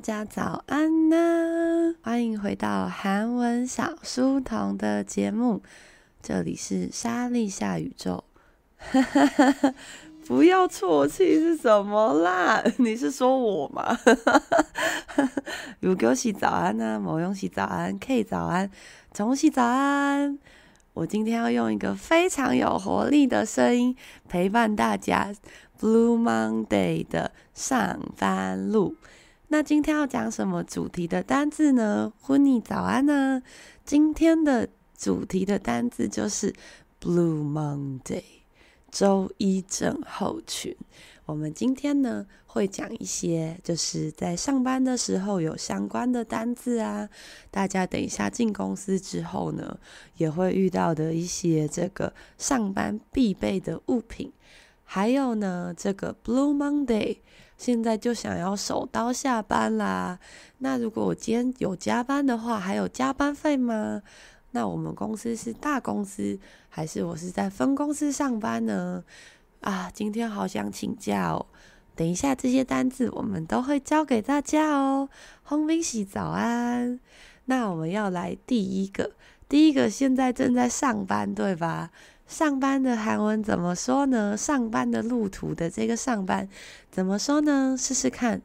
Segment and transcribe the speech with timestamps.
[0.00, 1.94] 大家早安呢！
[2.00, 5.62] 欢迎回到韩文小书童的节目，
[6.22, 8.24] 这里是莎莉夏宇宙。
[10.26, 12.64] 不要啜泣是什么啦？
[12.80, 13.94] 你是说我吗？
[15.80, 16.98] 如果洗早安呢？
[16.98, 18.70] 某用洗早安，K 早安，
[19.12, 20.38] 总洗早安。
[20.94, 23.94] 我今天要用一个非常有活力的声音
[24.26, 25.34] 陪伴大家。
[25.78, 28.96] Blue Monday 的上班路，
[29.52, 32.12] 那今天要讲什么主题的单字呢？
[32.20, 33.42] 婚礼早安呢？
[33.84, 36.54] 今天的主题的单字就是
[37.00, 38.22] Blue Monday，
[38.92, 40.76] 周一症候群。
[41.26, 47.08] 我们今天呢会讲一些就是在上班的时候有相关的单字啊，
[47.50, 49.80] 大家等一下进公司之后呢
[50.16, 54.32] 也会遇到的一些这个上班必备的物品。
[54.84, 57.18] 还有呢，这个 Blue Monday，
[57.60, 60.18] 现在就想要手刀下班啦。
[60.60, 64.00] 那如果我今天有加班的话，还有加班费吗？
[64.52, 69.04] 那我们公司是大公司，还是我是在分公司上班呢？
[69.60, 71.44] 啊，今天好想请假哦。
[71.94, 75.10] 等一下，这些单子我们都会教给大家哦。
[75.42, 76.98] 轰鸣喜早安。
[77.44, 79.12] 那我们要来第一个，
[79.50, 81.90] 第一个现在正在上班，对吧？
[82.29, 84.35] 上班的韩文怎么说呢？
[84.35, 86.49] 上班的路途的这个上班
[86.89, 87.75] 怎么说呢？
[87.77, 88.41] 试试看，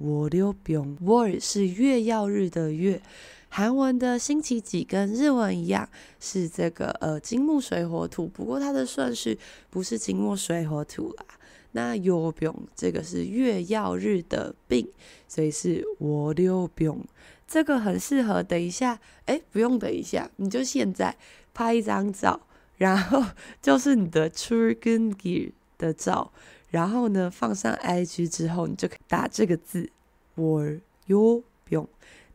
[0.00, 3.00] 월요병，월是月曜日的月，
[3.48, 5.88] 韩文的星期几跟日文一样，
[6.20, 9.38] 是这个呃金木水火土，不过它的顺序
[9.70, 11.24] 不是金木水火土啦。
[11.72, 14.86] 那요병这个是月曜日的病，
[15.26, 16.98] 所以是월요병，
[17.46, 21.16] 这个很适合等一下，哎，不用等一下，你就现在
[21.54, 22.40] 拍一张照，
[22.76, 23.24] 然后
[23.62, 26.32] 就是你的출근길的照。
[26.71, 29.89] 然后呢，放上 IG 之后，你就可以打这个字
[30.35, 31.87] ，Were you 用，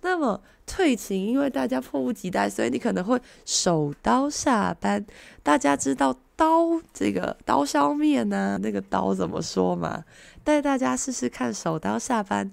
[0.01, 5.06] 那么退勤，因为大家迫不及待，所以你可能会手刀下班。
[5.44, 8.60] 大家知道刀这个刀削面呢、啊？
[8.62, 10.06] 那个刀怎么说吗？
[10.44, 12.51] 带大家试试看手刀下班，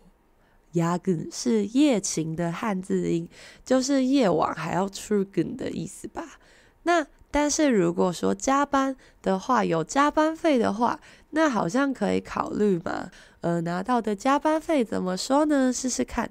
[0.75, 3.29] 야근是夜勤的汉字音，
[3.65, 6.38] 就是夜晚还要출근的意思吧？
[6.83, 11.00] 那 但是如果说加班的话，有加班费的话，
[11.31, 13.11] 那好像可以考虑嘛。
[13.41, 15.73] 呃，拿到的加班费怎么说呢？
[15.73, 16.31] 试试看，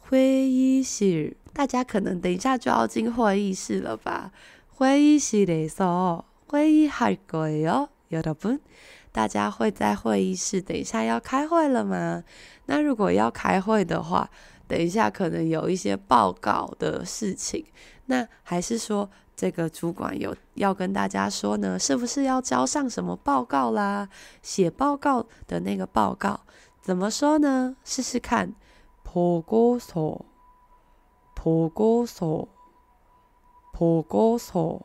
[0.00, 1.36] 会议室。
[1.52, 4.32] 大家可能等一下就要进会议室了吧？
[4.68, 8.60] 会议室里说会议할거예요여러분。
[9.12, 12.22] 大家会在会议室，等一下要开会了吗？
[12.66, 14.30] 那如果要开会的话，
[14.68, 17.66] 等一下可能有一些报告的事情，
[18.06, 21.78] 那还是说 这个主管有要跟大家说呢？
[21.78, 24.08] 是不是要交上什么报告啦？
[24.42, 26.40] 写报告的那个报告
[26.82, 27.76] 怎么说呢？
[27.84, 28.54] 试试看，
[29.02, 30.24] 报告书，
[31.34, 32.48] 报告书，
[33.72, 34.82] 报告书。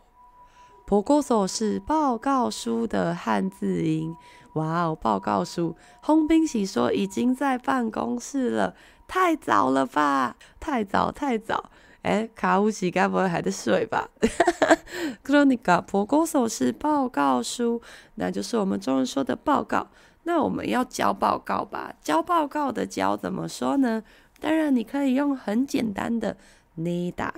[0.87, 4.15] 报告书是报告书的汉字音，
[4.53, 4.95] 哇哦！
[4.95, 8.75] 报告书，홍빈씨说已经在办公室了，
[9.07, 10.35] 太早了吧？
[10.59, 11.71] 太早，太早！
[12.02, 14.08] 哎，卡乌奇该不会还在睡吧？
[15.22, 17.80] 克罗尼卡普高手是报告书，
[18.14, 19.88] 那就是我们中文说的报告。
[20.24, 21.94] 那我们要交报告吧？
[22.02, 24.02] 交报告的交怎么说呢？
[24.38, 26.36] 当然你可以用很简单的
[26.78, 27.30] nada，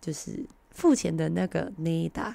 [0.00, 2.34] 就是付钱的那个 nada，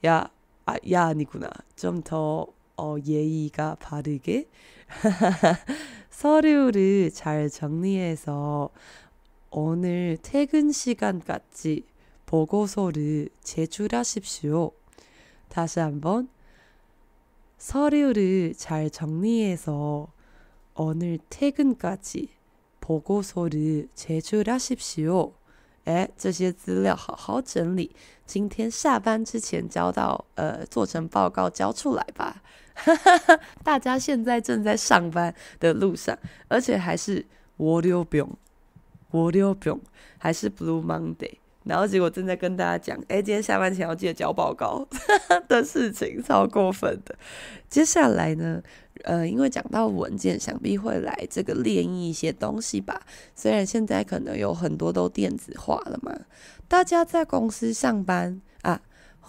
[0.04, 0.32] 야,
[0.66, 1.48] 아, 야 아니구나.
[1.76, 4.50] 좀더 어, 예의가 바르게
[6.10, 8.72] 서류를 잘 정리해서
[9.52, 11.86] 오늘 퇴근 시간까지
[12.26, 14.72] 보고서를 제출하십시오.
[15.48, 16.30] 다시 한번
[17.60, 20.08] 서류를 잘 정리해서
[20.74, 22.30] 오늘 퇴근까지
[22.82, 25.34] 보고서를 제출하십시오.
[25.86, 27.96] 哎，这些资料好好整理，
[28.26, 32.42] 今天下班之前交到，呃，做成报告交出来吧。
[33.64, 36.18] 大家现在正在上班的路上，
[36.48, 37.26] 而且还是
[37.58, 39.80] Workout Bung，Workout Bung，
[40.18, 41.34] 还是 Blue Monday。
[41.69, 44.87] 然后结果正在跟大家讲，哎，今天下班前要记得交报告
[45.49, 47.17] 的事情，超过分的。
[47.71, 48.63] 接下来呢，
[49.05, 53.01] 呃，因为讲到文件，想必会来这个列印一些东西吧。
[53.35, 56.15] 虽然现在可能有很多都电子化了嘛，
[56.69, 58.83] 大家在公司上班啊，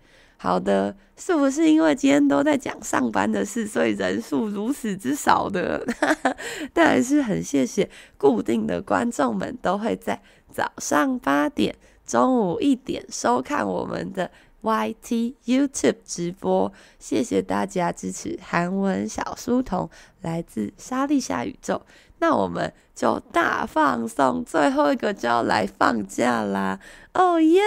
[0.44, 6.14] 好的是不是因为今天都在讲上班的事所以人数如此之少的哈
[6.72, 7.88] 但还是很谢谢
[8.18, 11.74] 固定的观众们都会在早上八点
[12.06, 14.30] 中午一点收看我们的
[14.63, 19.89] YT YouTube 直播，谢谢大家支持韩文小书童，
[20.21, 21.81] 来自莎莉夏宇宙。
[22.19, 26.81] 那我们就大放送，最后一个就要来放假啦！
[27.13, 27.61] 哦耶！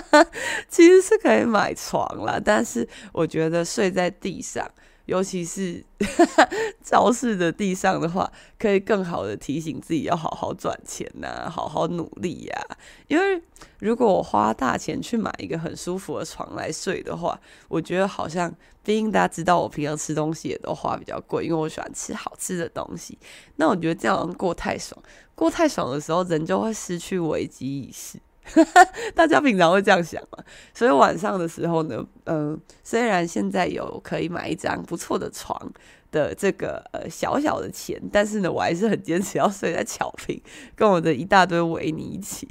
[0.66, 4.66] 其实是可以买床啦，但是我觉得睡在地上，
[5.06, 5.84] 尤其是
[6.82, 12.62] 教室的地上的话，可以更好的提醒自己要好好赚钱呐、好好努力呀、
[13.08, 13.42] 因为
[13.78, 18.54] 如果我花大钱去买一个很舒服的床来睡的话，我觉得好像。
[18.84, 23.16] 毕竟大家知道我平常吃东西也都花比较贵，因为我喜欢吃好吃的东西。
[23.54, 25.00] 那我觉得这样过太爽，
[25.36, 28.18] 过太爽的时候，人就会失去危机意识。
[29.14, 30.44] 大家平常会这样想嘛？
[30.74, 35.72] 所以晚上的时候呢，嗯、虽然现在有可以买一张不错的床
[36.10, 40.40] 的这个呃小小的钱，但是呢，我还是很坚持要睡在巧平，
[40.74, 42.48] 跟我的一大堆维尼一起，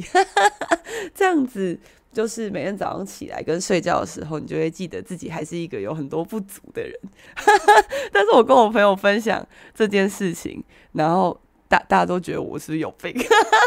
[1.16, 1.80] 这样子。
[2.14, 6.94] 就是每天早上起来跟睡觉的时候，你就会记得自己还是一个有很多不足的人。
[8.12, 11.40] 但是我跟我朋友分享这件事情，然后
[11.71, 13.15] 大大家都觉得我是不是有病？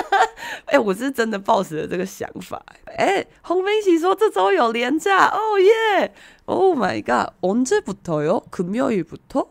[0.65, 2.63] 哎、欸，我是真的抱持了这个想法。
[2.86, 6.13] 哎、欸，洪明喜说这周有连假，哦耶！
[6.46, 9.48] Oh my god，언제부터요？금요일부터？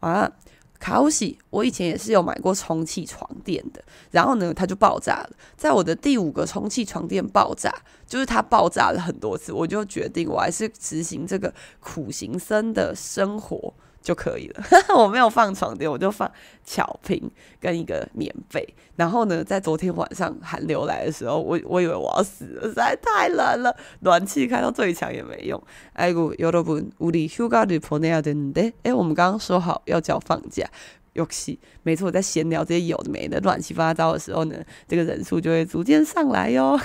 [0.00, 0.32] 啊？
[0.78, 5.30] 卡欧喜，我以前也是有买过充气床垫的，然后呢，它就爆炸了。
[5.56, 7.72] 在我的第五个充气床垫爆炸，
[8.04, 13.72] 就是它爆炸了很多次，我就决定我还是执行这个苦行僧的生活。
[14.06, 14.64] 就可以了。
[14.96, 16.30] 我没有放床垫，我就放
[16.64, 18.74] 巧拼跟一个棉被。
[18.96, 25.62] 然后呢，在昨天晚上寒流来的时候，我我以为我要死了，实在太冷了，暖气开到最强也没用。
[25.92, 30.66] 哎呦，여러분우리휴가를보내야되는데哎，我们刚刚说好要叫放假，
[31.14, 34.56] 尤其没错，我在闲聊这些有的没的乱七八糟的时候呢，
[34.88, 36.78] 这个人数就会逐渐上来哟。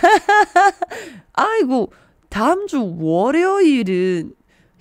[1.33, 1.89] 哎呦，
[2.29, 4.31] 다음주월요일은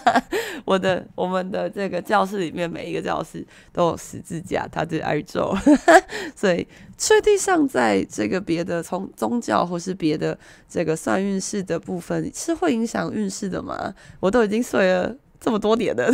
[0.65, 5.55] 我的我们的这个教室里面每一个教室都有十字架，它是宇宙，
[6.35, 10.35] 所以睡地上在这个别的从宗教或是别的
[10.67, 13.93] 这个算运势的部分是会影响运势的吗？
[14.19, 15.15] 我都已经睡了。
[15.40, 16.12] 这么多年的，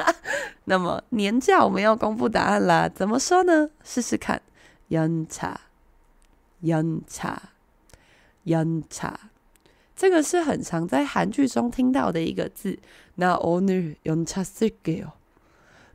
[0.65, 3.69] 那么年假我们要公布答案啦，怎么说呢？
[3.83, 4.41] 试试看，
[4.89, 7.37] 연차，연차。
[8.47, 9.13] 연차，
[9.93, 12.79] 这个是很常在韩剧中听到的一个字。
[13.15, 15.11] 那오늘연차쓸게요。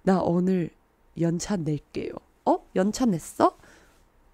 [0.03, 2.17] 那오늘연차낼게요。
[2.45, 3.55] 哦，연차냈어？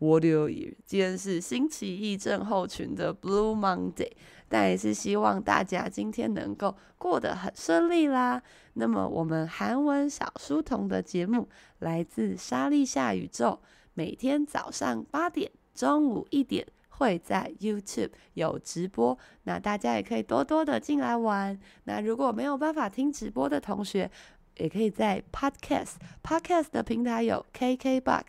[0.00, 0.72] What do you？
[0.86, 4.10] 今天是星期一症候群的 Blue Monday，
[4.48, 8.42] 但也是希望大家今天能够过得很顺利啦。
[8.72, 11.46] 那么我们韩文小书童的节目
[11.80, 13.60] 来自沙莉下宇宙，
[13.92, 21.60] 每天早上八点、中午一点会在 YouTube 有直播，那大家也可以多多的进来玩。
[21.84, 24.10] 那如果没有办法听直播的同学，
[24.56, 28.24] 也可以在 Podcast Podcast 的平台有 KKBox、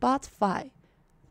[0.00, 0.70] Spotify。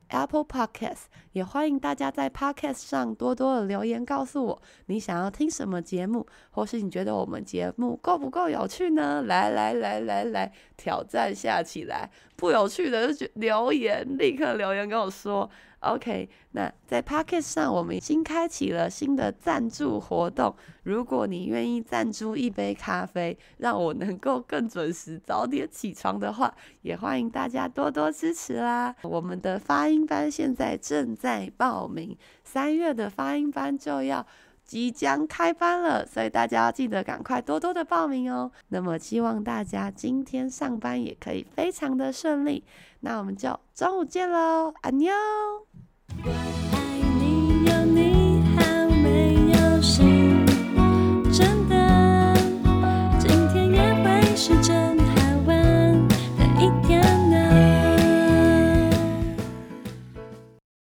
[0.09, 9.23] Apple Podcast 也欢迎大家在 Podcast 上多多的留言，告诉我你想要听什么节目，或是你觉得我们节目够不够有趣呢？
[9.23, 12.09] 来来来来来，挑战下起来！
[12.35, 15.49] 不有趣的就留言，立刻留言跟我说。
[15.85, 20.55] OK，那在 Pocket 上，我们新开启了新的赞助活动。
[20.83, 28.95] 如果你愿意赞助一杯咖啡，让我能够更准时早点起床的话，也欢迎大家多多支持啦。
[29.03, 34.25] 我们的发音班现在正在报名，三月的发音班就要
[34.65, 38.51] 即将开班了，所以大家要记得赶快多多的报名哦。
[38.69, 42.63] 那么希望大家今天上班也可以非常的顺利。
[43.01, 45.13] 那我们就中午见喽，安妞。